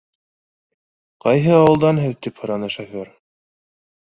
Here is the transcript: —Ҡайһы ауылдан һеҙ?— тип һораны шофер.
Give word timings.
—Ҡайһы 1.25 1.53
ауылдан 1.57 2.01
һеҙ?— 2.05 2.17
тип 2.27 2.43
һораны 2.45 2.73
шофер. 2.77 3.13